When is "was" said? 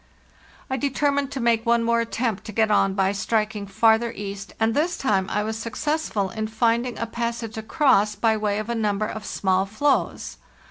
5.43-5.59